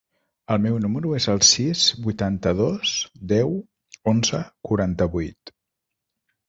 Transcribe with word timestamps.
El 0.53 0.61
meu 0.61 0.77
número 0.85 1.11
es 1.17 1.27
el 1.33 1.41
sis, 1.49 1.83
vuitanta-dos, 2.07 2.97
deu, 3.35 3.55
onze, 4.15 4.43
quaranta-vuit. 4.71 5.59